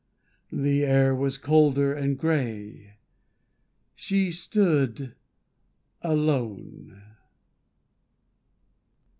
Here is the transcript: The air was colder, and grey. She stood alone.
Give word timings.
The 0.51 0.83
air 0.83 1.13
was 1.13 1.37
colder, 1.37 1.93
and 1.93 2.17
grey. 2.17 2.95
She 3.93 4.31
stood 4.31 5.13
alone. 6.01 7.03